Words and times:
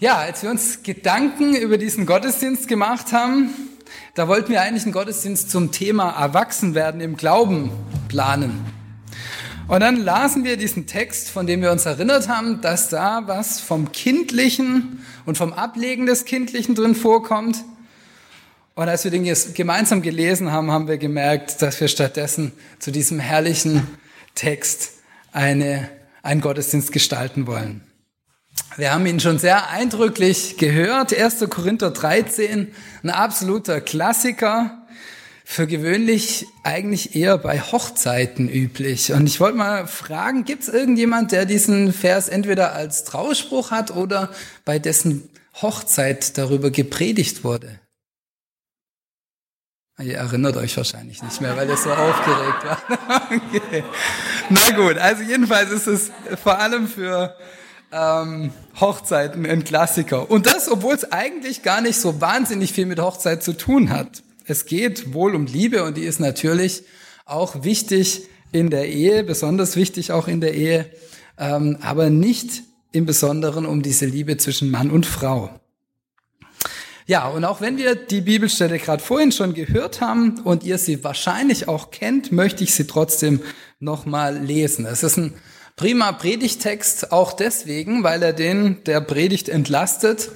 Ja, 0.00 0.16
als 0.16 0.42
wir 0.42 0.50
uns 0.50 0.82
Gedanken 0.82 1.54
über 1.54 1.78
diesen 1.78 2.04
Gottesdienst 2.04 2.66
gemacht 2.66 3.12
haben, 3.12 3.50
da 4.14 4.26
wollten 4.26 4.50
wir 4.50 4.60
eigentlich 4.60 4.82
einen 4.82 4.92
Gottesdienst 4.92 5.50
zum 5.50 5.70
Thema 5.70 6.10
Erwachsenwerden 6.10 7.00
im 7.00 7.16
Glauben 7.16 7.70
planen. 8.08 8.58
Und 9.68 9.80
dann 9.80 9.96
lasen 9.96 10.42
wir 10.42 10.56
diesen 10.56 10.88
Text, 10.88 11.30
von 11.30 11.46
dem 11.46 11.62
wir 11.62 11.70
uns 11.70 11.86
erinnert 11.86 12.28
haben, 12.28 12.60
dass 12.60 12.88
da 12.88 13.22
was 13.26 13.60
vom 13.60 13.92
Kindlichen 13.92 15.04
und 15.26 15.38
vom 15.38 15.52
Ablegen 15.52 16.06
des 16.06 16.24
Kindlichen 16.24 16.74
drin 16.74 16.96
vorkommt. 16.96 17.64
Und 18.74 18.88
als 18.88 19.04
wir 19.04 19.12
den 19.12 19.32
gemeinsam 19.54 20.02
gelesen 20.02 20.50
haben, 20.50 20.72
haben 20.72 20.88
wir 20.88 20.98
gemerkt, 20.98 21.62
dass 21.62 21.80
wir 21.80 21.86
stattdessen 21.86 22.50
zu 22.80 22.90
diesem 22.90 23.20
herrlichen 23.20 23.86
Text 24.34 24.94
eine, 25.32 25.88
einen 26.24 26.40
Gottesdienst 26.40 26.90
gestalten 26.90 27.46
wollen. 27.46 27.93
Wir 28.76 28.92
haben 28.92 29.06
ihn 29.06 29.20
schon 29.20 29.38
sehr 29.38 29.70
eindrücklich 29.70 30.56
gehört. 30.56 31.16
1. 31.16 31.48
Korinther 31.48 31.92
13, 31.92 32.74
ein 33.04 33.10
absoluter 33.10 33.80
Klassiker. 33.80 34.80
Für 35.44 35.66
gewöhnlich 35.66 36.46
eigentlich 36.64 37.14
eher 37.14 37.36
bei 37.38 37.60
Hochzeiten 37.60 38.48
üblich. 38.48 39.12
Und 39.12 39.26
ich 39.26 39.40
wollte 39.40 39.58
mal 39.58 39.86
fragen, 39.86 40.44
gibt 40.44 40.62
es 40.62 40.68
irgendjemand, 40.70 41.32
der 41.32 41.44
diesen 41.44 41.92
Vers 41.92 42.28
entweder 42.28 42.72
als 42.72 43.04
Trauspruch 43.04 43.70
hat 43.70 43.94
oder 43.94 44.30
bei 44.64 44.78
dessen 44.78 45.28
Hochzeit 45.60 46.38
darüber 46.38 46.70
gepredigt 46.70 47.44
wurde? 47.44 47.78
Ihr 50.00 50.16
erinnert 50.16 50.56
euch 50.56 50.76
wahrscheinlich 50.76 51.22
nicht 51.22 51.40
mehr, 51.40 51.56
weil 51.56 51.68
ihr 51.68 51.76
so 51.76 51.92
aufgeregt 51.92 52.64
war. 52.64 53.22
okay. 53.30 53.84
Na 54.48 54.74
gut, 54.74 54.98
also 54.98 55.22
jedenfalls 55.22 55.70
ist 55.70 55.86
es 55.86 56.10
vor 56.42 56.58
allem 56.58 56.88
für 56.88 57.36
ähm, 57.94 58.50
Hochzeiten 58.80 59.46
ein 59.46 59.64
Klassiker. 59.64 60.30
Und 60.30 60.46
das, 60.46 60.68
obwohl 60.68 60.94
es 60.94 61.10
eigentlich 61.12 61.62
gar 61.62 61.80
nicht 61.80 61.96
so 61.96 62.20
wahnsinnig 62.20 62.72
viel 62.72 62.86
mit 62.86 62.98
Hochzeit 62.98 63.42
zu 63.42 63.56
tun 63.56 63.90
hat. 63.90 64.22
Es 64.46 64.66
geht 64.66 65.14
wohl 65.14 65.34
um 65.34 65.46
Liebe 65.46 65.84
und 65.84 65.96
die 65.96 66.02
ist 66.02 66.20
natürlich 66.20 66.82
auch 67.24 67.64
wichtig 67.64 68.28
in 68.52 68.70
der 68.70 68.88
Ehe, 68.88 69.24
besonders 69.24 69.76
wichtig 69.76 70.12
auch 70.12 70.28
in 70.28 70.40
der 70.40 70.54
Ehe, 70.54 70.90
ähm, 71.38 71.78
aber 71.80 72.10
nicht 72.10 72.62
im 72.92 73.06
Besonderen 73.06 73.64
um 73.64 73.82
diese 73.82 74.06
Liebe 74.06 74.36
zwischen 74.36 74.70
Mann 74.70 74.90
und 74.90 75.06
Frau. 75.06 75.50
Ja, 77.06 77.28
und 77.28 77.44
auch 77.44 77.60
wenn 77.60 77.76
wir 77.76 77.94
die 77.94 78.22
Bibelstelle 78.22 78.78
gerade 78.78 79.02
vorhin 79.02 79.30
schon 79.30 79.52
gehört 79.52 80.00
haben 80.00 80.40
und 80.40 80.64
ihr 80.64 80.78
sie 80.78 81.04
wahrscheinlich 81.04 81.68
auch 81.68 81.90
kennt, 81.90 82.32
möchte 82.32 82.64
ich 82.64 82.74
sie 82.74 82.86
trotzdem 82.86 83.40
nochmal 83.78 84.38
lesen. 84.38 84.86
Es 84.86 85.02
ist 85.02 85.18
ein 85.18 85.34
Prima 85.76 86.12
Predigtext 86.12 87.10
auch 87.10 87.32
deswegen, 87.32 88.04
weil 88.04 88.22
er 88.22 88.32
den 88.32 88.84
der 88.84 89.00
Predigt 89.00 89.48
entlastet, 89.48 90.30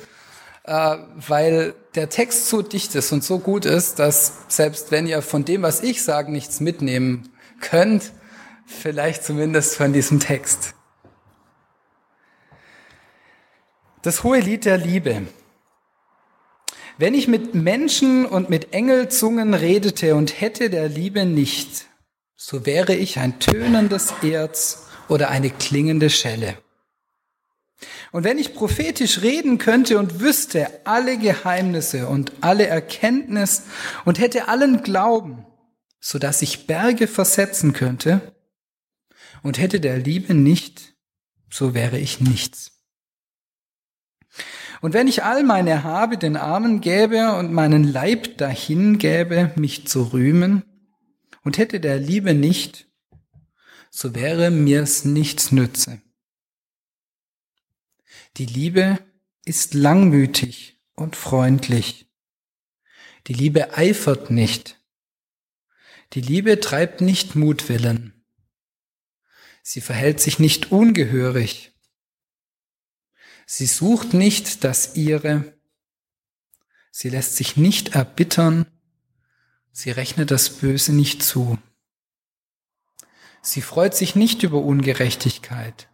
äh, 0.64 0.97
weil 1.14 1.75
der 1.94 2.08
Text 2.08 2.48
so 2.48 2.61
dicht 2.61 2.94
ist 2.97 3.12
und 3.12 3.22
so 3.22 3.39
gut 3.39 3.64
ist, 3.64 4.00
dass 4.00 4.33
selbst 4.48 4.91
wenn 4.91 5.06
ihr 5.06 5.22
von 5.22 5.44
dem, 5.44 5.62
was 5.62 5.81
ich 5.81 6.03
sage, 6.03 6.33
nichts 6.33 6.59
mitnehmen 6.59 7.28
könnt, 7.61 8.12
vielleicht 8.66 9.22
zumindest 9.22 9.77
von 9.77 9.92
diesem 9.92 10.19
Text. 10.19 10.75
Das 14.03 14.25
hohe 14.25 14.41
Lied 14.41 14.64
der 14.64 14.78
Liebe. 14.78 15.22
Wenn 16.98 17.14
ich 17.14 17.28
mit 17.28 17.55
Menschen 17.55 18.27
und 18.27 18.50
mit 18.50 18.72
Engelzungen 18.72 19.55
redete 19.55 20.16
und 20.16 20.41
hätte 20.41 20.69
der 20.69 20.89
Liebe 20.89 21.27
nicht, 21.27 21.86
so 22.34 22.66
wäre 22.66 22.94
ich 22.94 23.20
ein 23.20 23.39
tönendes 23.39 24.12
Erz 24.22 24.88
oder 25.08 25.30
eine 25.30 25.50
klingende 25.50 26.10
Schelle. 26.10 26.58
Und 28.10 28.24
wenn 28.24 28.38
ich 28.38 28.54
prophetisch 28.54 29.22
reden 29.22 29.58
könnte 29.58 29.98
und 29.98 30.20
wüsste 30.20 30.68
alle 30.84 31.18
Geheimnisse 31.18 32.08
und 32.08 32.32
alle 32.40 32.66
Erkenntnis 32.66 33.64
und 34.04 34.18
hätte 34.18 34.48
allen 34.48 34.82
Glauben, 34.82 35.47
so 36.00 36.18
dass 36.18 36.42
ich 36.42 36.66
Berge 36.66 37.06
versetzen 37.06 37.72
könnte 37.72 38.34
und 39.42 39.58
hätte 39.58 39.80
der 39.80 39.98
Liebe 39.98 40.34
nicht, 40.34 40.94
so 41.50 41.74
wäre 41.74 41.98
ich 41.98 42.20
nichts. 42.20 42.72
Und 44.80 44.94
wenn 44.94 45.08
ich 45.08 45.24
all 45.24 45.42
meine 45.42 45.82
Habe 45.82 46.18
den 46.18 46.36
Armen 46.36 46.80
gäbe 46.80 47.34
und 47.34 47.52
meinen 47.52 47.84
Leib 47.84 48.38
dahin 48.38 48.98
gäbe, 48.98 49.52
mich 49.56 49.86
zu 49.86 50.12
rühmen, 50.12 50.62
und 51.48 51.56
hätte 51.56 51.80
der 51.80 51.98
Liebe 51.98 52.34
nicht, 52.34 52.88
so 53.91 54.15
wäre 54.15 54.50
mir's 54.50 55.04
nichts 55.04 55.53
nütze. 55.53 56.00
Die 58.37 58.47
Liebe 58.47 58.99
ist 59.44 59.75
langmütig 59.75 60.78
und 60.94 61.16
freundlich. 61.16 62.06
Die 63.27 63.34
Liebe 63.34 63.77
eifert 63.77 64.31
nicht. 64.31 64.81
Die 66.12 66.21
Liebe 66.21 66.60
treibt 66.60 67.00
nicht 67.00 67.34
Mutwillen. 67.34 68.25
Sie 69.62 69.81
verhält 69.81 70.21
sich 70.21 70.38
nicht 70.38 70.72
ungehörig. 70.72 71.72
Sie 73.47 73.66
sucht 73.66 74.15
nicht 74.15 74.65
das 74.65 74.97
ihre. 74.97 75.59
Sie 76.91 77.10
lässt 77.10 77.37
sich 77.37 77.56
nicht 77.56 77.94
erbittern. 77.94 78.66
Sie 79.72 79.91
rechnet 79.91 80.31
das 80.31 80.50
Böse 80.50 80.93
nicht 80.93 81.22
zu. 81.22 81.59
Sie 83.43 83.62
freut 83.62 83.94
sich 83.94 84.16
nicht 84.16 84.43
über 84.43 84.59
Ungerechtigkeit, 84.59 85.88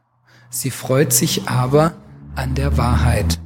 sie 0.51 0.71
freut 0.71 1.13
sich 1.13 1.49
aber 1.49 1.95
an 2.35 2.55
der 2.55 2.77
Wahrheit. 2.77 3.39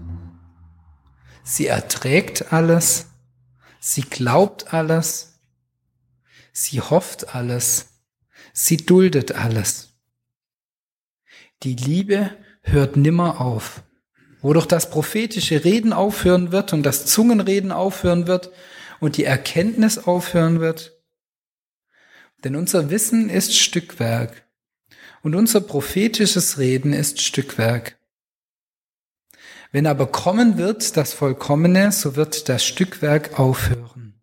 Sie 1.43 1.67
erträgt 1.67 2.53
alles, 2.53 3.07
sie 3.81 4.03
glaubt 4.03 4.73
alles, 4.73 5.41
sie 6.53 6.81
hofft 6.81 7.35
alles, 7.35 8.03
sie 8.53 8.77
duldet 8.77 9.33
alles. 9.33 9.95
Die 11.63 11.75
Liebe 11.75 12.31
hört 12.63 12.97
nimmer 12.97 13.41
auf. 13.41 13.83
Wodurch 14.41 14.67
das 14.67 14.91
prophetische 14.91 15.65
Reden 15.65 15.93
aufhören 15.93 16.53
wird 16.53 16.73
und 16.73 16.85
das 16.85 17.07
Zungenreden 17.07 17.73
aufhören 17.73 18.29
wird 18.29 18.51
und 19.01 19.17
die 19.17 19.25
Erkenntnis 19.25 19.99
aufhören 19.99 20.61
wird, 20.61 20.98
denn 22.45 22.57
unser 22.57 22.91
Wissen 22.91 23.31
ist 23.31 23.57
Stückwerk 23.57 24.47
und 25.23 25.35
unser 25.35 25.61
prophetisches 25.61 26.59
Reden 26.59 26.93
ist 26.93 27.21
Stückwerk. 27.21 27.99
Wenn 29.73 29.87
aber 29.87 30.07
kommen 30.07 30.57
wird 30.57 30.97
das 30.97 31.13
Vollkommene, 31.13 31.93
so 31.93 32.17
wird 32.17 32.49
das 32.49 32.65
Stückwerk 32.65 33.39
aufhören. 33.39 34.15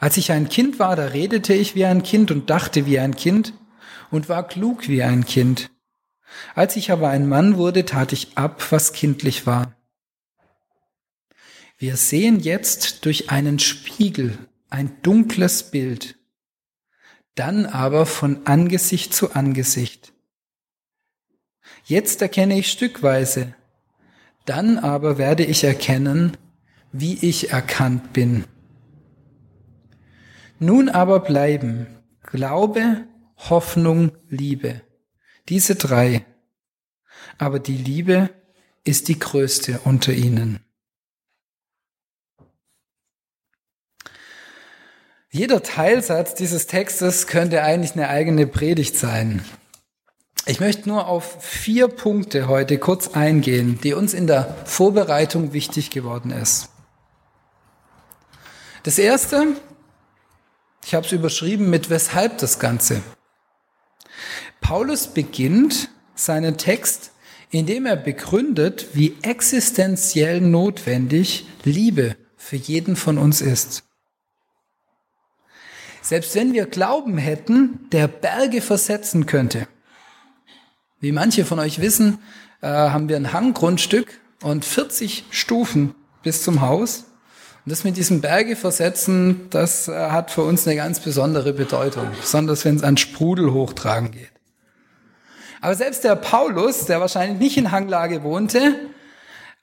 Als 0.00 0.16
ich 0.16 0.32
ein 0.32 0.48
Kind 0.48 0.78
war, 0.78 0.96
da 0.96 1.06
redete 1.06 1.54
ich 1.54 1.74
wie 1.74 1.84
ein 1.84 2.02
Kind 2.02 2.30
und 2.30 2.50
dachte 2.50 2.86
wie 2.86 2.98
ein 2.98 3.14
Kind 3.14 3.54
und 4.10 4.28
war 4.28 4.46
klug 4.46 4.88
wie 4.88 5.02
ein 5.02 5.24
Kind. 5.24 5.70
Als 6.54 6.76
ich 6.76 6.90
aber 6.90 7.08
ein 7.08 7.28
Mann 7.28 7.56
wurde, 7.56 7.84
tat 7.84 8.12
ich 8.12 8.36
ab, 8.36 8.62
was 8.70 8.92
kindlich 8.92 9.46
war. 9.46 9.74
Wir 11.78 11.96
sehen 11.96 12.40
jetzt 12.40 13.04
durch 13.04 13.30
einen 13.30 13.58
Spiegel 13.58 14.38
ein 14.70 14.96
dunkles 15.02 15.70
Bild, 15.70 16.16
dann 17.34 17.66
aber 17.66 18.06
von 18.06 18.46
Angesicht 18.46 19.14
zu 19.14 19.32
Angesicht. 19.32 20.12
Jetzt 21.84 22.22
erkenne 22.22 22.58
ich 22.58 22.70
stückweise, 22.70 23.54
dann 24.44 24.78
aber 24.78 25.18
werde 25.18 25.44
ich 25.44 25.64
erkennen, 25.64 26.36
wie 26.92 27.14
ich 27.14 27.50
erkannt 27.50 28.12
bin. 28.12 28.44
Nun 30.58 30.88
aber 30.88 31.20
bleiben 31.20 31.86
Glaube, 32.26 33.06
Hoffnung, 33.36 34.10
Liebe. 34.28 34.82
Diese 35.48 35.76
drei. 35.76 36.26
Aber 37.38 37.60
die 37.60 37.76
Liebe 37.76 38.30
ist 38.82 39.08
die 39.08 39.18
größte 39.18 39.80
unter 39.84 40.12
ihnen. 40.12 40.65
Jeder 45.36 45.62
Teilsatz 45.62 46.32
dieses 46.32 46.66
Textes 46.66 47.26
könnte 47.26 47.62
eigentlich 47.62 47.92
eine 47.92 48.08
eigene 48.08 48.46
Predigt 48.46 48.96
sein. 48.96 49.44
Ich 50.46 50.60
möchte 50.60 50.88
nur 50.88 51.08
auf 51.08 51.36
vier 51.44 51.88
Punkte 51.88 52.48
heute 52.48 52.78
kurz 52.78 53.08
eingehen, 53.08 53.78
die 53.82 53.92
uns 53.92 54.14
in 54.14 54.26
der 54.26 54.56
Vorbereitung 54.64 55.52
wichtig 55.52 55.90
geworden 55.90 56.30
ist. 56.30 56.70
Das 58.82 58.98
erste, 58.98 59.48
ich 60.86 60.94
habe 60.94 61.04
es 61.04 61.12
überschrieben 61.12 61.68
mit 61.68 61.90
weshalb 61.90 62.38
das 62.38 62.58
Ganze. 62.58 63.02
Paulus 64.62 65.06
beginnt 65.06 65.90
seinen 66.14 66.56
Text, 66.56 67.10
indem 67.50 67.84
er 67.84 67.96
begründet, 67.96 68.86
wie 68.94 69.18
existenziell 69.20 70.40
notwendig 70.40 71.46
Liebe 71.62 72.16
für 72.38 72.56
jeden 72.56 72.96
von 72.96 73.18
uns 73.18 73.42
ist. 73.42 73.85
Selbst 76.06 76.36
wenn 76.36 76.52
wir 76.52 76.66
Glauben 76.66 77.18
hätten, 77.18 77.80
der 77.90 78.06
Berge 78.06 78.60
versetzen 78.60 79.26
könnte. 79.26 79.66
Wie 81.00 81.10
manche 81.10 81.44
von 81.44 81.58
euch 81.58 81.80
wissen, 81.80 82.18
äh, 82.60 82.68
haben 82.68 83.08
wir 83.08 83.16
ein 83.16 83.32
Hanggrundstück 83.32 84.20
und 84.40 84.64
40 84.64 85.24
Stufen 85.30 85.96
bis 86.22 86.44
zum 86.44 86.60
Haus. 86.60 87.06
Und 87.64 87.72
das 87.72 87.82
mit 87.82 87.96
diesem 87.96 88.20
Berge 88.20 88.54
versetzen, 88.54 89.48
das 89.50 89.88
äh, 89.88 90.10
hat 90.10 90.30
für 90.30 90.42
uns 90.42 90.64
eine 90.64 90.76
ganz 90.76 91.00
besondere 91.00 91.52
Bedeutung, 91.52 92.06
besonders 92.20 92.64
wenn 92.64 92.76
es 92.76 92.84
an 92.84 92.96
Sprudel 92.98 93.52
hochtragen 93.52 94.12
geht. 94.12 94.30
Aber 95.60 95.74
selbst 95.74 96.04
der 96.04 96.14
Paulus, 96.14 96.84
der 96.84 97.00
wahrscheinlich 97.00 97.40
nicht 97.40 97.56
in 97.56 97.72
Hanglage 97.72 98.22
wohnte, 98.22 98.78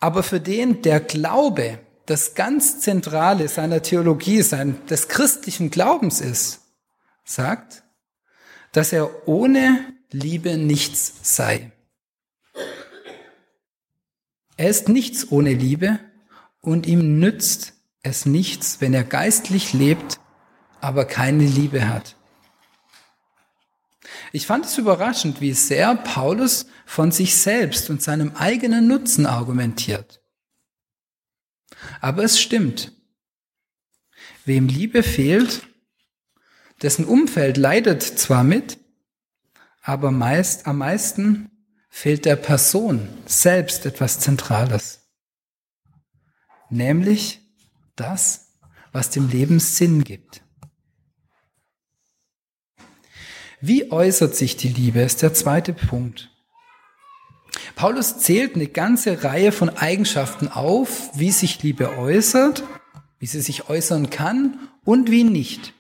aber 0.02 0.24
für 0.24 0.42
den 0.42 0.82
der 0.82 1.00
Glaube 1.00 1.80
das 2.06 2.36
ganz 2.36 2.80
Zentrale 2.80 3.48
seiner 3.48 3.82
Theologie, 3.82 4.42
sein, 4.42 4.86
des 4.88 5.08
christlichen 5.08 5.70
Glaubens 5.70 6.20
ist, 6.22 6.62
sagt, 7.24 7.84
dass 8.74 8.92
er 8.92 9.28
ohne 9.28 9.94
Liebe 10.12 10.58
nichts 10.58 11.14
sei. 11.22 11.72
Er 14.58 14.70
ist 14.70 14.90
nichts 14.90 15.32
ohne 15.32 15.54
Liebe 15.54 16.00
und 16.62 16.86
ihm 16.86 17.20
nützt 17.20 17.74
es 18.04 18.26
nichts, 18.26 18.82
wenn 18.82 18.94
er 18.94 19.04
geistlich 19.04 19.74
lebt, 19.74 20.20
aber 20.82 21.06
keine 21.06 21.46
Liebe 21.46 21.88
hat. 21.88 22.18
Ich 24.32 24.46
fand 24.46 24.66
es 24.66 24.78
überraschend, 24.78 25.42
wie 25.42 25.54
sehr 25.54 25.96
Paulus 25.96 26.66
von 26.86 27.12
sich 27.12 27.36
selbst 27.36 27.90
und 27.90 28.02
seinem 28.02 28.36
eigenen 28.36 28.88
Nutzen 28.88 29.26
argumentiert. 29.26 30.23
Aber 32.02 32.24
es 32.24 32.40
stimmt. 32.40 32.92
Wem 34.46 34.68
Liebe 34.68 35.04
fehlt, 35.04 35.68
dessen 36.82 37.06
Umfeld 37.06 37.58
leidet 37.58 38.04
zwar 38.04 38.44
mit, 38.44 38.78
aber 39.82 40.12
meist, 40.12 40.68
am 40.68 40.80
meisten 40.80 41.50
fehlt 41.90 42.26
der 42.26 42.36
Person 42.36 43.08
selbst 43.26 43.86
etwas 43.86 44.20
Zentrales. 44.20 45.02
Nämlich 46.70 47.42
das, 47.96 48.58
was 48.92 49.10
dem 49.10 49.30
Leben 49.30 49.60
Sinn 49.60 50.04
gibt. 50.04 50.44
Wie 53.62 53.92
äußert 53.92 54.36
sich 54.36 54.58
die 54.58 54.70
Liebe, 54.70 55.00
ist 55.02 55.22
der 55.22 55.34
zweite 55.34 55.72
Punkt. 55.72 56.33
Paulus 57.84 58.18
zählt 58.18 58.56
eine 58.56 58.68
ganze 58.68 59.26
Reihe 59.26 59.52
von 59.52 59.68
Eigenschaften 59.68 60.48
auf, 60.48 61.10
wie 61.20 61.32
sich 61.32 61.62
Liebe 61.64 61.98
äußert, 61.98 62.64
wie 63.20 63.26
sie 63.26 63.42
sich 63.42 63.68
äußern 63.68 64.10
kann 64.10 64.70
und 64.86 65.12
wie 65.12 65.26
nicht. 65.26 65.74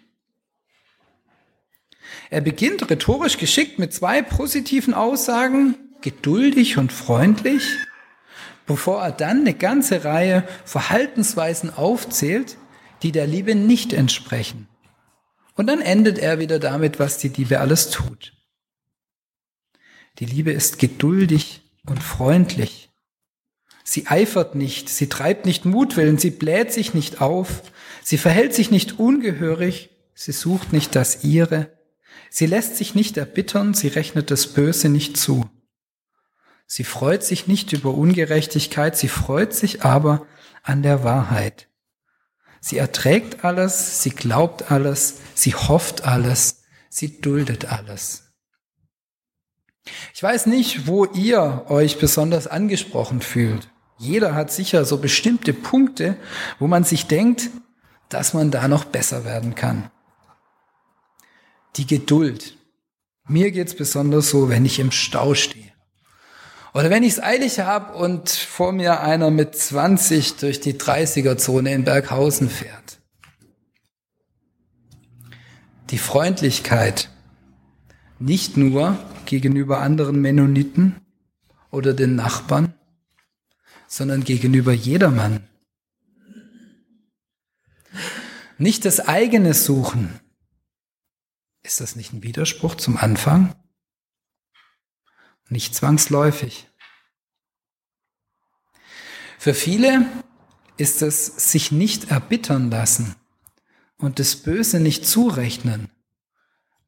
Er 2.30 2.42
beginnt 2.42 2.90
rhetorisch 2.90 3.38
geschickt 3.38 3.80
mit 3.80 3.94
zwei 3.94 4.22
positiven 4.22 4.94
Aussagen, 4.94 5.76
geduldig 6.02 6.78
und 6.78 6.92
freundlich, 6.92 7.64
bevor 8.66 9.02
er 9.02 9.14
dann 9.14 9.40
eine 9.40 9.54
ganze 9.54 10.04
Reihe 10.04 10.46
Verhaltensweisen 10.66 11.74
aufzählt, 11.74 12.58
die 13.02 13.14
der 13.14 13.28
Liebe 13.28 13.56
nicht 13.56 13.94
entsprechen. 13.94 14.68
Und 15.56 15.68
dann 15.68 15.80
endet 15.80 16.20
er 16.20 16.40
wieder 16.40 16.60
damit, 16.60 17.00
was 17.00 17.18
die 17.18 17.30
Liebe 17.30 17.62
alles 17.62 17.92
tut. 17.92 18.34
Die 20.20 20.26
Liebe 20.26 20.52
ist 20.52 20.80
geduldig 20.80 21.62
und 21.88 22.01
freundlich. 22.01 22.89
Sie 23.83 24.07
eifert 24.07 24.56
nicht, 24.56 24.89
sie 24.89 25.09
treibt 25.09 25.45
nicht 25.45 25.65
Mutwillen, 25.65 26.18
sie 26.18 26.31
bläht 26.31 26.71
sich 26.71 26.94
nicht 26.94 27.21
auf, 27.21 27.62
sie 28.01 28.18
verhält 28.18 28.53
sich 28.53 28.71
nicht 28.71 29.00
ungehörig, 29.00 29.89
sie 30.15 30.31
sucht 30.31 30.71
nicht 30.71 30.95
das 30.95 31.24
ihre, 31.24 31.77
sie 32.30 32.45
lässt 32.45 32.77
sich 32.77 32.95
nicht 32.95 33.18
erbittern, 33.18 33.74
sie 33.74 33.89
rechnet 33.89 34.31
das 34.31 34.47
Böse 34.47 34.88
nicht 34.88 35.18
zu. 35.18 35.50
Sie 36.65 36.85
freut 36.85 37.24
sich 37.24 37.47
nicht 37.47 37.74
über 37.74 37.94
Ungerechtigkeit, 37.94 38.97
sie 38.97 39.09
freut 39.09 39.53
sich 39.53 39.83
aber 39.83 40.25
an 40.63 40.81
der 40.81 41.03
Wahrheit. 41.03 41.68
Sie 42.62 42.77
erträgt 42.77 43.44
alles, 43.44 44.01
sie 44.01 44.12
glaubt 44.12 44.71
alles, 44.71 45.19
sie 45.35 45.53
hofft 45.53 46.06
alles, 46.06 46.63
sie 46.89 47.19
duldet 47.19 47.65
alles. 47.65 48.23
Ich 50.13 50.24
weiß 50.24 50.45
nicht, 50.45 50.88
wo 50.88 51.06
ihr 51.06 51.65
euch 51.69 52.00
besonders 52.00 52.47
angesprochen 52.47 53.21
fühlt. 53.21 53.68
Jeder 53.97 54.35
hat 54.35 54.51
sicher 54.51 54.85
so 54.85 54.97
bestimmte 54.97 55.53
Punkte, 55.53 56.15
wo 56.59 56.68
man 56.68 56.83
sich 56.83 57.07
denkt, 57.07 57.50
dass 58.09 58.33
man 58.33 58.51
da 58.51 58.68
noch 58.68 58.85
besser 58.85 59.25
werden 59.25 59.56
kann. 59.56 59.89
Die 61.75 61.88
Geduld. 61.88 62.57
Mir 63.27 63.51
geht's 63.51 63.75
besonders 63.75 64.30
so, 64.30 64.50
wenn 64.50 64.65
ich 64.65 64.80
im 64.80 64.91
Stau 64.91 65.33
stehe. 65.33 65.71
Oder 66.74 66.89
wenn 66.89 67.03
ich 67.03 67.13
es 67.13 67.24
eilig 67.24 67.59
habe 67.59 67.94
und 67.94 68.30
vor 68.30 68.71
mir 68.71 69.01
einer 69.01 69.30
mit 69.30 69.56
20 69.56 70.38
durch 70.38 70.59
die 70.59 70.74
30er-Zone 70.74 71.71
in 71.71 71.83
Berghausen 71.83 72.50
fährt. 72.50 73.00
Die 75.91 76.00
Freundlichkeit 76.00 77.09
nicht 78.24 78.56
nur 78.56 78.98
gegenüber 79.25 79.81
anderen 79.81 80.22
Mennoniten 80.22 80.96
oder 81.72 81.94
den 81.94 82.16
Nachbarn, 82.16 82.74
sondern 83.88 84.24
gegenüber 84.24 84.72
jedermann. 84.72 85.46
Nicht 88.58 88.86
das 88.86 89.02
eigene 89.02 89.54
Suchen. 89.54 90.22
Ist 91.64 91.81
das 91.81 91.98
nicht 91.98 92.14
ein 92.14 92.24
Widerspruch 92.24 92.75
zum 92.75 92.96
Anfang? 92.96 93.56
Nicht 95.50 95.76
zwangsläufig. 95.76 96.69
Für 99.38 99.54
viele 99.54 100.06
ist 100.78 101.02
es 101.02 101.26
sich 101.52 101.74
nicht 101.74 102.10
erbittern 102.10 102.72
lassen 102.72 103.16
und 103.98 104.19
das 104.19 104.38
Böse 104.38 104.80
nicht 104.80 105.06
zurechnen 105.06 105.93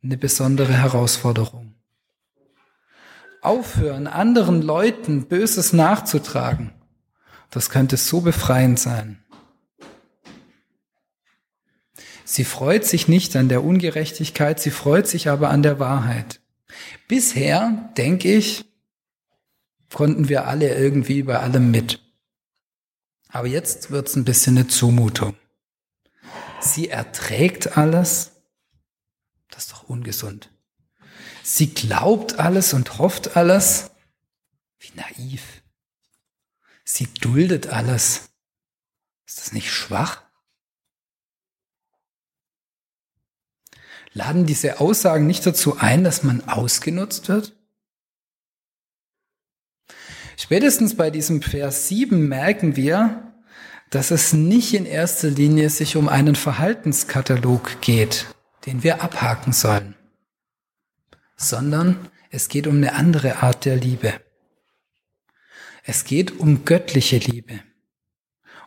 eine 0.06 0.18
besondere 0.18 0.74
Herausforderung. 0.74 1.74
Aufhören, 3.42 4.08
anderen 4.08 4.62
Leuten 4.62 5.28
Böses 5.28 5.74
nachzutragen, 5.74 6.72
das 7.50 7.70
könnte 7.70 7.98
so 7.98 8.22
befreiend 8.22 8.80
sein. 8.80 9.24
Sie 12.24 12.44
freut 12.44 12.86
sich 12.86 13.08
nicht 13.08 13.36
an 13.36 13.50
der 13.50 13.64
Ungerechtigkeit, 13.64 14.60
sie 14.60 14.72
freut 14.72 15.08
sich 15.08 15.30
aber 15.30 15.50
an 15.50 15.64
der 15.64 15.80
Wahrheit. 15.80 16.40
Bisher, 17.08 17.92
denke 17.98 18.32
ich, 18.34 18.66
konnten 19.94 20.30
wir 20.30 20.48
alle 20.48 20.76
irgendwie 20.76 21.24
bei 21.24 21.40
allem 21.40 21.72
mit. 21.72 22.02
Aber 23.30 23.48
jetzt 23.48 23.92
wird's 23.92 24.16
ein 24.16 24.26
bisschen 24.26 24.58
eine 24.58 24.68
Zumutung. 24.68 25.36
Sie 26.60 26.90
erträgt 26.90 27.78
alles, 27.78 28.35
ungesund. 29.90 30.52
Sie 31.44 31.74
glaubt 31.74 32.40
alles 32.40 32.74
und 32.74 32.98
hofft 32.98 33.38
alles. 33.38 33.92
Wie 34.80 34.92
naiv. 34.96 35.64
Sie 36.84 37.08
duldet 37.22 37.68
alles. 37.68 38.30
Ist 39.28 39.40
das 39.40 39.54
nicht 39.54 39.72
schwach? 39.72 40.24
Laden 44.14 44.46
diese 44.46 44.80
Aussagen 44.80 45.28
nicht 45.28 45.46
dazu 45.46 45.78
ein, 45.78 46.04
dass 46.04 46.24
man 46.24 46.48
ausgenutzt 46.48 47.28
wird? 47.28 47.54
Spätestens 50.38 50.96
bei 50.96 51.10
diesem 51.10 51.42
Vers 51.42 51.88
7 51.88 52.28
merken 52.28 52.76
wir, 52.76 53.34
dass 53.90 54.12
es 54.12 54.34
nicht 54.34 54.74
in 54.74 54.86
erster 54.86 55.30
Linie 55.30 55.70
sich 55.70 55.96
um 55.96 56.10
einen 56.10 56.36
Verhaltenskatalog 56.36 57.82
geht, 57.82 58.35
den 58.66 58.84
wir 58.84 59.02
abhaken 59.02 59.54
sollen, 59.54 59.96
sondern 61.36 62.10
es 62.30 62.48
geht 62.48 62.68
um 62.68 62.78
eine 62.78 62.94
andere 62.94 63.44
Art 63.44 63.66
der 63.66 63.76
Liebe. 63.76 64.14
Es 65.84 66.04
geht 66.04 66.40
um 66.40 66.66
göttliche 66.66 67.18
Liebe 67.18 67.62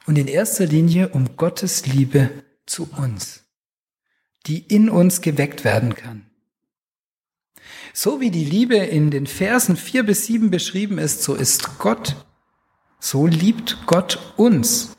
und 0.06 0.16
in 0.16 0.28
erster 0.28 0.66
Linie 0.66 1.08
um 1.08 1.36
Gottes 1.36 1.86
Liebe 1.86 2.30
zu 2.64 2.88
uns, 2.96 3.44
die 4.46 4.58
in 4.58 4.88
uns 4.88 5.20
geweckt 5.20 5.64
werden 5.64 5.94
kann. 5.94 6.30
So 7.92 8.20
wie 8.20 8.30
die 8.30 8.44
Liebe 8.44 8.76
in 8.76 9.10
den 9.10 9.26
Versen 9.26 9.76
vier 9.76 10.04
bis 10.04 10.26
sieben 10.26 10.50
beschrieben 10.50 10.98
ist, 10.98 11.22
so 11.22 11.34
ist 11.34 11.78
Gott, 11.78 12.24
so 13.00 13.26
liebt 13.26 13.78
Gott 13.86 14.34
uns. 14.36 14.96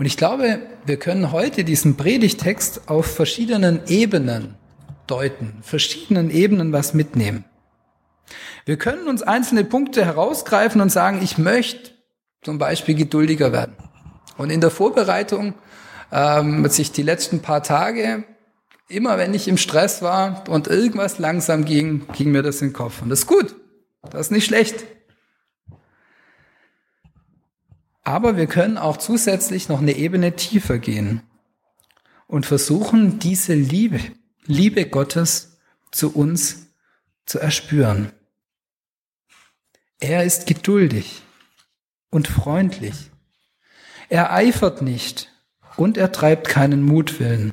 Und 0.00 0.06
ich 0.06 0.16
glaube, 0.16 0.60
wir 0.86 0.96
können 0.96 1.30
heute 1.30 1.62
diesen 1.62 1.98
Predigtext 1.98 2.88
auf 2.88 3.04
verschiedenen 3.04 3.82
Ebenen 3.86 4.54
deuten, 5.06 5.58
verschiedenen 5.60 6.30
Ebenen 6.30 6.72
was 6.72 6.94
mitnehmen. 6.94 7.44
Wir 8.64 8.78
können 8.78 9.08
uns 9.08 9.20
einzelne 9.20 9.62
Punkte 9.62 10.02
herausgreifen 10.02 10.80
und 10.80 10.88
sagen, 10.88 11.20
ich 11.22 11.36
möchte 11.36 11.90
zum 12.40 12.56
Beispiel 12.56 12.94
geduldiger 12.94 13.52
werden. 13.52 13.76
Und 14.38 14.48
in 14.48 14.62
der 14.62 14.70
Vorbereitung, 14.70 15.52
ähm, 16.10 16.66
sich 16.70 16.92
die 16.92 17.02
letzten 17.02 17.42
paar 17.42 17.62
Tage, 17.62 18.24
immer 18.88 19.18
wenn 19.18 19.34
ich 19.34 19.48
im 19.48 19.58
Stress 19.58 20.00
war 20.00 20.44
und 20.48 20.66
irgendwas 20.66 21.18
langsam 21.18 21.66
ging, 21.66 22.06
ging 22.14 22.30
mir 22.30 22.42
das 22.42 22.62
in 22.62 22.68
den 22.68 22.72
Kopf. 22.72 23.02
Und 23.02 23.10
das 23.10 23.18
ist 23.18 23.26
gut. 23.26 23.54
Das 24.10 24.22
ist 24.22 24.30
nicht 24.30 24.46
schlecht. 24.46 24.82
Aber 28.02 28.36
wir 28.36 28.46
können 28.46 28.78
auch 28.78 28.96
zusätzlich 28.96 29.68
noch 29.68 29.80
eine 29.80 29.96
Ebene 29.96 30.36
tiefer 30.36 30.78
gehen 30.78 31.22
und 32.26 32.46
versuchen, 32.46 33.18
diese 33.18 33.54
Liebe, 33.54 34.00
Liebe 34.46 34.88
Gottes 34.88 35.58
zu 35.90 36.14
uns 36.14 36.68
zu 37.26 37.38
erspüren. 37.38 38.12
Er 40.00 40.24
ist 40.24 40.46
geduldig 40.46 41.22
und 42.10 42.26
freundlich. 42.26 43.10
Er 44.08 44.32
eifert 44.32 44.80
nicht 44.80 45.30
und 45.76 45.98
er 45.98 46.10
treibt 46.10 46.48
keinen 46.48 46.82
Mutwillen. 46.82 47.52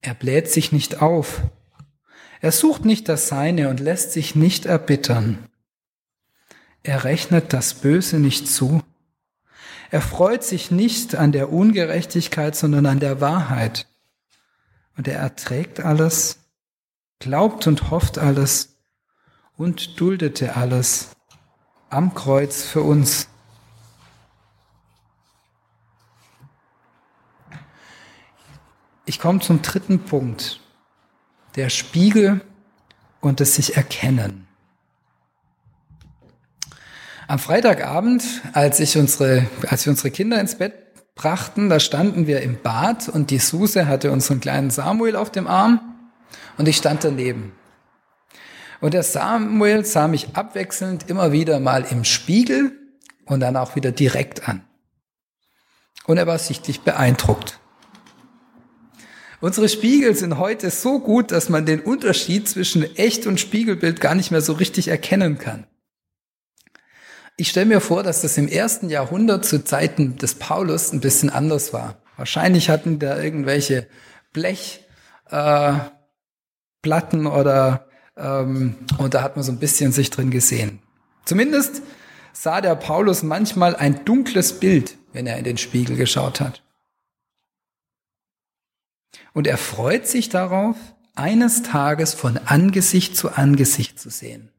Er 0.00 0.14
bläht 0.14 0.50
sich 0.50 0.72
nicht 0.72 1.00
auf. 1.02 1.42
Er 2.40 2.52
sucht 2.52 2.84
nicht 2.84 3.08
das 3.08 3.28
Seine 3.28 3.68
und 3.68 3.80
lässt 3.80 4.12
sich 4.12 4.34
nicht 4.34 4.66
erbittern. 4.66 5.48
Er 6.84 7.04
rechnet 7.04 7.54
das 7.54 7.72
Böse 7.72 8.18
nicht 8.18 8.46
zu. 8.46 8.82
Er 9.90 10.02
freut 10.02 10.44
sich 10.44 10.70
nicht 10.70 11.14
an 11.14 11.32
der 11.32 11.50
Ungerechtigkeit, 11.50 12.54
sondern 12.54 12.84
an 12.84 13.00
der 13.00 13.22
Wahrheit. 13.22 13.88
Und 14.96 15.08
er 15.08 15.18
erträgt 15.18 15.80
alles, 15.80 16.40
glaubt 17.20 17.66
und 17.66 17.90
hofft 17.90 18.18
alles 18.18 18.76
und 19.56 19.98
duldete 19.98 20.56
alles 20.56 21.16
am 21.88 22.12
Kreuz 22.12 22.64
für 22.64 22.82
uns. 22.82 23.28
Ich 29.06 29.18
komme 29.18 29.40
zum 29.40 29.62
dritten 29.62 30.00
Punkt, 30.00 30.60
der 31.56 31.70
Spiegel 31.70 32.42
und 33.22 33.40
das 33.40 33.54
sich 33.54 33.74
erkennen. 33.74 34.46
Am 37.26 37.38
Freitagabend, 37.38 38.22
als, 38.52 38.80
ich 38.80 38.98
unsere, 38.98 39.46
als 39.68 39.86
wir 39.86 39.90
unsere 39.90 40.10
Kinder 40.10 40.38
ins 40.38 40.56
Bett 40.56 40.74
brachten, 41.14 41.70
da 41.70 41.80
standen 41.80 42.26
wir 42.26 42.42
im 42.42 42.60
Bad 42.60 43.08
und 43.08 43.30
die 43.30 43.38
Suse 43.38 43.86
hatte 43.86 44.12
unseren 44.12 44.40
kleinen 44.40 44.70
Samuel 44.70 45.16
auf 45.16 45.30
dem 45.32 45.46
Arm 45.46 45.80
und 46.58 46.68
ich 46.68 46.76
stand 46.76 47.02
daneben. 47.02 47.52
Und 48.80 48.92
der 48.92 49.02
Samuel 49.02 49.86
sah 49.86 50.06
mich 50.06 50.36
abwechselnd 50.36 51.08
immer 51.08 51.32
wieder 51.32 51.60
mal 51.60 51.86
im 51.88 52.04
Spiegel 52.04 52.72
und 53.24 53.40
dann 53.40 53.56
auch 53.56 53.74
wieder 53.74 53.92
direkt 53.92 54.46
an. 54.46 54.62
Und 56.06 56.18
er 56.18 56.26
war 56.26 56.38
sichtlich 56.38 56.82
beeindruckt. 56.82 57.58
Unsere 59.40 59.70
Spiegel 59.70 60.14
sind 60.14 60.36
heute 60.36 60.68
so 60.68 61.00
gut, 61.00 61.30
dass 61.30 61.48
man 61.48 61.64
den 61.64 61.80
Unterschied 61.80 62.48
zwischen 62.48 62.82
Echt- 62.96 63.26
und 63.26 63.40
Spiegelbild 63.40 64.02
gar 64.02 64.14
nicht 64.14 64.30
mehr 64.30 64.42
so 64.42 64.52
richtig 64.52 64.88
erkennen 64.88 65.38
kann. 65.38 65.66
Ich 67.36 67.48
stelle 67.48 67.66
mir 67.66 67.80
vor, 67.80 68.02
dass 68.02 68.22
das 68.22 68.38
im 68.38 68.46
ersten 68.46 68.90
Jahrhundert 68.90 69.44
zu 69.44 69.64
Zeiten 69.64 70.16
des 70.18 70.36
Paulus 70.36 70.92
ein 70.92 71.00
bisschen 71.00 71.30
anders 71.30 71.72
war. 71.72 71.98
Wahrscheinlich 72.16 72.70
hatten 72.70 73.00
da 73.00 73.20
irgendwelche 73.20 73.88
Blechplatten 74.32 74.86
äh, 77.26 77.28
oder 77.28 77.88
ähm, 78.16 78.76
und 78.98 79.14
da 79.14 79.22
hat 79.22 79.36
man 79.36 79.44
so 79.44 79.50
ein 79.50 79.58
bisschen 79.58 79.90
sich 79.90 80.10
drin 80.10 80.30
gesehen. 80.30 80.80
Zumindest 81.24 81.82
sah 82.32 82.60
der 82.60 82.76
Paulus 82.76 83.22
manchmal 83.22 83.74
ein 83.74 84.04
dunkles 84.04 84.60
Bild, 84.60 84.96
wenn 85.12 85.26
er 85.26 85.38
in 85.38 85.44
den 85.44 85.58
Spiegel 85.58 85.96
geschaut 85.96 86.40
hat. 86.40 86.62
Und 89.32 89.48
er 89.48 89.58
freut 89.58 90.06
sich 90.06 90.28
darauf, 90.28 90.76
eines 91.16 91.62
Tages 91.62 92.14
von 92.14 92.38
Angesicht 92.38 93.16
zu 93.16 93.30
Angesicht 93.30 93.98
zu 93.98 94.10
sehen. 94.10 94.50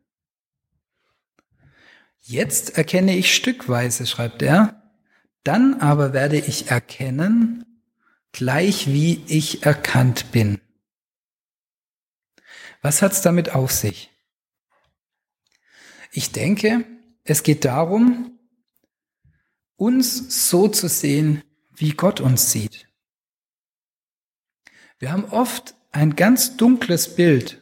Jetzt 2.28 2.76
erkenne 2.76 3.16
ich 3.16 3.36
stückweise, 3.36 4.08
schreibt 4.08 4.42
er, 4.42 4.82
dann 5.44 5.80
aber 5.80 6.12
werde 6.12 6.40
ich 6.40 6.72
erkennen, 6.72 7.84
gleich 8.32 8.88
wie 8.88 9.24
ich 9.28 9.64
erkannt 9.64 10.32
bin. 10.32 10.60
Was 12.82 13.04
hat's 13.04 13.22
damit 13.22 13.54
auf 13.54 13.72
sich? 13.72 14.10
Ich 16.12 16.32
denke, 16.32 16.84
es 17.26 17.44
geht 17.44 17.64
darum, 17.64 18.40
uns 19.76 20.50
so 20.50 20.68
zu 20.68 20.90
sehen, 20.90 21.44
wie 21.76 21.92
Gott 21.92 22.22
uns 22.22 22.52
sieht. 22.52 22.88
Wir 24.98 25.12
haben 25.12 25.26
oft 25.26 25.76
ein 25.92 26.16
ganz 26.16 26.58
dunkles 26.58 27.16
Bild 27.16 27.62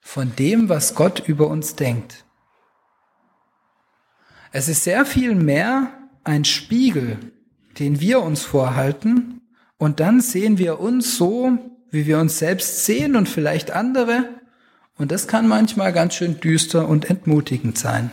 von 0.00 0.36
dem, 0.36 0.68
was 0.68 0.94
Gott 0.94 1.26
über 1.26 1.46
uns 1.46 1.76
denkt. 1.76 2.26
Es 4.52 4.68
ist 4.68 4.84
sehr 4.84 5.06
viel 5.06 5.34
mehr 5.34 5.92
ein 6.24 6.44
Spiegel, 6.44 7.18
den 7.78 8.00
wir 8.00 8.20
uns 8.20 8.44
vorhalten, 8.44 9.40
und 9.78 9.98
dann 9.98 10.20
sehen 10.20 10.58
wir 10.58 10.78
uns 10.78 11.16
so, 11.16 11.58
wie 11.90 12.06
wir 12.06 12.20
uns 12.20 12.38
selbst 12.38 12.84
sehen 12.84 13.16
und 13.16 13.28
vielleicht 13.28 13.70
andere, 13.70 14.28
und 14.98 15.10
das 15.10 15.26
kann 15.26 15.48
manchmal 15.48 15.92
ganz 15.92 16.14
schön 16.14 16.38
düster 16.38 16.86
und 16.86 17.08
entmutigend 17.08 17.78
sein. 17.78 18.12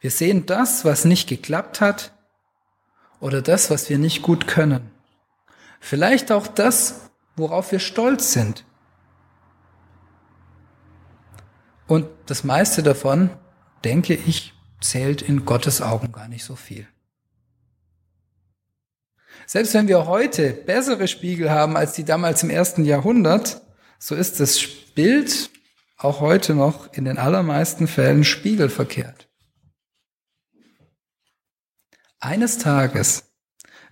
Wir 0.00 0.10
sehen 0.10 0.46
das, 0.46 0.84
was 0.84 1.04
nicht 1.04 1.28
geklappt 1.28 1.82
hat, 1.82 2.12
oder 3.20 3.42
das, 3.42 3.70
was 3.70 3.88
wir 3.90 3.98
nicht 3.98 4.22
gut 4.22 4.46
können. 4.46 4.90
Vielleicht 5.80 6.32
auch 6.32 6.46
das, 6.46 7.10
worauf 7.36 7.72
wir 7.72 7.78
stolz 7.78 8.32
sind. 8.32 8.64
Und 11.86 12.06
das 12.26 12.42
meiste 12.42 12.82
davon 12.82 13.30
denke 13.84 14.14
ich, 14.14 14.52
zählt 14.80 15.22
in 15.22 15.44
Gottes 15.44 15.80
Augen 15.80 16.12
gar 16.12 16.28
nicht 16.28 16.44
so 16.44 16.56
viel. 16.56 16.86
Selbst 19.46 19.74
wenn 19.74 19.88
wir 19.88 20.06
heute 20.06 20.52
bessere 20.52 21.08
Spiegel 21.08 21.50
haben 21.50 21.76
als 21.76 21.92
die 21.92 22.04
damals 22.04 22.42
im 22.42 22.50
ersten 22.50 22.84
Jahrhundert, 22.84 23.62
so 23.98 24.14
ist 24.14 24.40
das 24.40 24.60
Bild 24.94 25.50
auch 25.96 26.20
heute 26.20 26.54
noch 26.54 26.92
in 26.92 27.04
den 27.04 27.18
allermeisten 27.18 27.86
Fällen 27.86 28.24
spiegelverkehrt. 28.24 29.28
Eines 32.20 32.58
Tages 32.58 33.24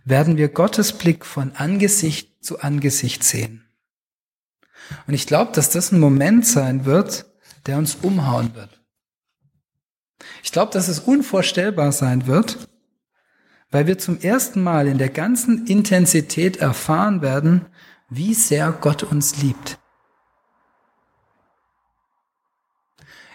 werden 0.04 0.36
wir 0.36 0.48
Gottes 0.48 0.92
Blick 0.92 1.24
von 1.24 1.52
Angesicht 1.52 2.44
zu 2.44 2.60
Angesicht 2.60 3.24
sehen. 3.24 3.68
Und 5.06 5.14
ich 5.14 5.26
glaube, 5.26 5.52
dass 5.52 5.70
das 5.70 5.92
ein 5.92 6.00
Moment 6.00 6.46
sein 6.46 6.84
wird, 6.84 7.26
der 7.66 7.78
uns 7.78 7.94
umhauen 7.96 8.54
wird. 8.54 8.81
Ich 10.42 10.50
glaube, 10.52 10.72
dass 10.72 10.88
es 10.88 10.98
unvorstellbar 10.98 11.92
sein 11.92 12.26
wird, 12.26 12.68
weil 13.70 13.86
wir 13.86 13.98
zum 13.98 14.20
ersten 14.20 14.62
Mal 14.62 14.86
in 14.86 14.98
der 14.98 15.08
ganzen 15.08 15.66
Intensität 15.66 16.58
erfahren 16.58 17.22
werden, 17.22 17.66
wie 18.10 18.34
sehr 18.34 18.72
Gott 18.72 19.02
uns 19.02 19.40
liebt. 19.40 19.78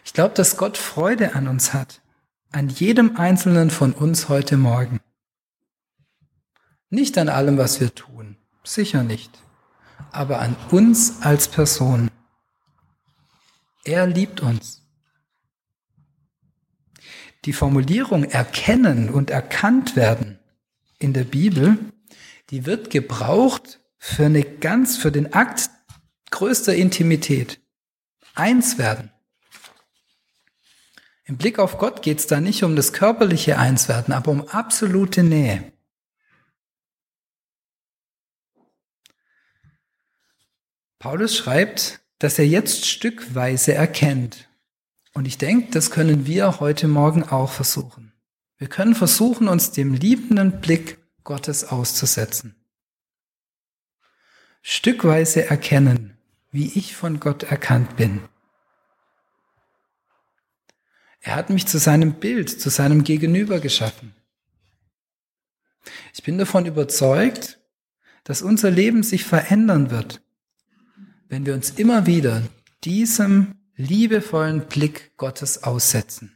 Ich 0.06 0.14
glaube, 0.14 0.36
dass 0.36 0.58
Gott 0.58 0.78
Freude 0.78 1.34
an 1.36 1.48
uns 1.48 1.74
hat, 1.74 2.02
an 2.52 2.70
jedem 2.70 3.18
einzelnen 3.18 3.72
von 3.72 3.94
uns 3.94 4.30
heute 4.30 4.58
Morgen. 4.58 5.00
Nicht 6.90 7.18
an 7.18 7.30
allem, 7.30 7.58
was 7.58 7.80
wir 7.80 7.94
tun, 7.94 8.38
sicher 8.64 9.04
nicht, 9.04 9.44
aber 10.12 10.40
an 10.40 10.56
uns 10.72 11.22
als 11.22 11.48
Person. 11.48 12.10
Er 13.84 14.08
liebt 14.08 14.42
uns. 14.42 14.87
Die 17.48 17.54
Formulierung 17.54 18.25
erkennen 18.25 19.10
und 19.10 19.30
erkannt 19.30 19.96
werden 19.96 20.38
in 21.00 21.13
der 21.13 21.24
Bibel, 21.24 21.80
die 22.50 22.66
wird 22.66 22.89
gebraucht 22.89 23.80
für 23.98 24.25
eine 24.25 24.44
ganz, 24.44 24.98
für 24.98 25.13
den 25.13 25.32
Akt 25.32 25.70
größter 26.30 26.75
Intimität. 26.75 27.62
Eins 28.36 28.77
werden. 28.77 29.12
Im 31.24 31.38
Blick 31.38 31.58
auf 31.58 31.77
Gott 31.77 32.01
geht 32.01 32.20
es 32.20 32.27
da 32.27 32.42
nicht 32.42 32.66
um 32.66 32.75
das 32.75 32.92
körperliche 32.92 33.58
Einswerden, 33.58 34.13
aber 34.13 34.32
um 34.32 34.46
absolute 34.50 35.24
Nähe. 35.24 35.72
Paulus 41.00 41.38
schreibt, 41.38 42.01
dass 42.20 42.39
er 42.39 42.46
jetzt 42.46 42.86
stückweise 42.86 43.74
erkennt, 43.74 44.47
und 45.17 45.25
ich 45.25 45.39
denke, 45.39 45.71
das 45.71 45.89
können 45.89 46.27
wir 46.27 46.59
heute 46.59 46.88
Morgen 46.88 47.24
auch 47.24 47.51
versuchen. 47.51 48.13
Wir 48.59 48.67
können 48.67 48.93
versuchen, 48.93 49.47
uns 49.47 49.71
dem 49.71 49.95
liebenden 49.95 50.62
Blick 50.62 51.00
Gottes 51.24 51.63
auszusetzen. 51.63 52.55
Stückweise 54.62 55.47
erkennen, 55.47 56.15
wie 56.51 56.71
ich 56.77 56.95
von 56.95 57.19
Gott 57.19 57.41
erkannt 57.41 57.95
bin. 57.95 58.21
Er 61.21 61.33
hat 61.36 61.50
mich 61.50 61.65
zu 61.65 61.79
seinem 61.79 62.19
Bild, 62.19 62.50
zu 62.62 62.69
seinem 62.69 63.03
Gegenüber 63.03 63.59
geschaffen. 63.59 64.13
Ich 66.13 66.21
bin 66.21 66.38
davon 66.38 66.67
überzeugt, 66.67 67.59
dass 68.24 68.43
unser 68.43 68.69
Leben 68.69 69.01
sich 69.01 69.24
verändern 69.24 69.89
wird, 69.89 70.21
wenn 71.27 71.47
wir 71.47 71.55
uns 71.55 71.71
immer 71.71 72.05
wieder 72.05 72.43
diesem 72.83 73.57
liebevollen 73.77 74.67
Blick 74.67 75.15
Gottes 75.17 75.63
aussetzen. 75.63 76.36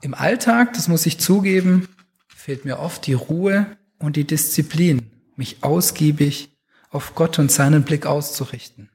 Im 0.00 0.14
Alltag, 0.14 0.72
das 0.72 0.88
muss 0.88 1.06
ich 1.06 1.20
zugeben, 1.20 1.88
fehlt 2.26 2.64
mir 2.64 2.80
oft 2.80 3.06
die 3.06 3.12
Ruhe 3.12 3.76
und 3.98 4.16
die 4.16 4.26
Disziplin, 4.26 5.10
mich 5.36 5.62
ausgiebig 5.62 6.56
auf 6.90 7.14
Gott 7.14 7.38
und 7.38 7.52
seinen 7.52 7.84
Blick 7.84 8.06
auszurichten. 8.06 8.90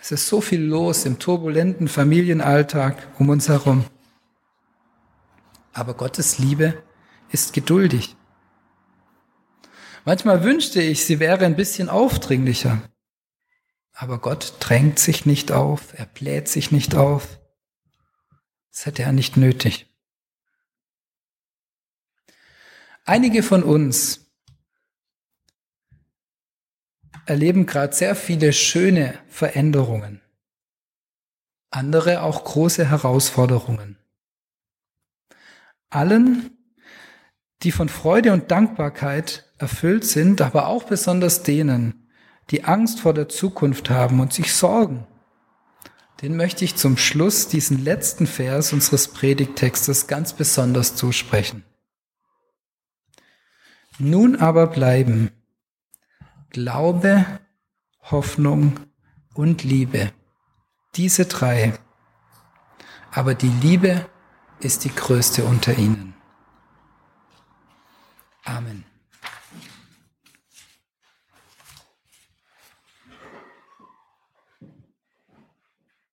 Es 0.00 0.12
ist 0.12 0.28
so 0.28 0.40
viel 0.40 0.62
los 0.62 1.04
im 1.04 1.18
turbulenten 1.18 1.88
Familienalltag 1.88 3.06
um 3.18 3.28
uns 3.28 3.48
herum. 3.48 3.84
Aber 5.72 5.94
Gottes 5.94 6.38
Liebe 6.38 6.82
ist 7.30 7.52
geduldig. 7.52 8.16
Manchmal 10.04 10.42
wünschte 10.42 10.80
ich, 10.80 11.04
sie 11.04 11.20
wäre 11.20 11.44
ein 11.44 11.54
bisschen 11.54 11.88
aufdringlicher. 11.88 12.82
Aber 13.92 14.18
Gott 14.18 14.54
drängt 14.60 14.98
sich 14.98 15.26
nicht 15.26 15.52
auf, 15.52 15.96
er 15.98 16.06
bläht 16.06 16.48
sich 16.48 16.70
nicht 16.70 16.94
auf. 16.94 17.38
Das 18.70 18.86
hätte 18.86 19.02
er 19.02 19.12
nicht 19.12 19.36
nötig. 19.36 19.86
Einige 23.04 23.42
von 23.42 23.62
uns 23.62 24.26
erleben 27.26 27.66
gerade 27.66 27.94
sehr 27.94 28.16
viele 28.16 28.52
schöne 28.52 29.18
Veränderungen, 29.28 30.20
andere 31.70 32.22
auch 32.22 32.44
große 32.44 32.88
Herausforderungen. 32.88 33.98
Allen, 35.90 36.56
die 37.62 37.72
von 37.72 37.88
Freude 37.88 38.32
und 38.32 38.50
Dankbarkeit 38.50 39.52
erfüllt 39.58 40.04
sind, 40.04 40.40
aber 40.40 40.68
auch 40.68 40.84
besonders 40.84 41.42
denen, 41.42 42.01
die 42.50 42.64
Angst 42.64 43.00
vor 43.00 43.14
der 43.14 43.28
Zukunft 43.28 43.90
haben 43.90 44.20
und 44.20 44.32
sich 44.32 44.54
sorgen, 44.54 45.06
den 46.22 46.36
möchte 46.36 46.64
ich 46.64 46.76
zum 46.76 46.96
Schluss 46.96 47.48
diesen 47.48 47.82
letzten 47.82 48.26
Vers 48.26 48.72
unseres 48.72 49.08
Predigtextes 49.08 50.06
ganz 50.06 50.32
besonders 50.32 50.94
zusprechen. 50.94 51.64
Nun 53.98 54.36
aber 54.36 54.68
bleiben 54.68 55.30
Glaube, 56.50 57.24
Hoffnung 58.02 58.78
und 59.34 59.64
Liebe. 59.64 60.12
Diese 60.96 61.24
drei. 61.24 61.72
Aber 63.10 63.34
die 63.34 63.48
Liebe 63.48 64.06
ist 64.60 64.84
die 64.84 64.94
größte 64.94 65.44
unter 65.44 65.76
ihnen. 65.76 66.14
Amen. 68.44 68.84